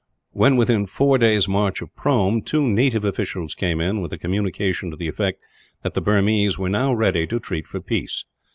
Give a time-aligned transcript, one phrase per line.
[0.31, 4.89] When within four days' march of Prome, two native officials came in, with a communication
[4.89, 5.39] to the effect
[5.83, 8.25] that the Burmese were ready to treat for peace.